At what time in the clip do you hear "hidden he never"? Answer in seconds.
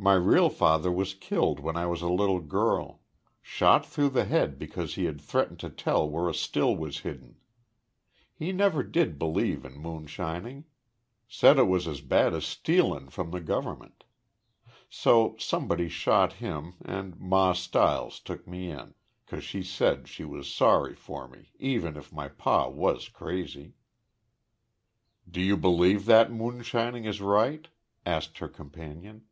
7.00-8.84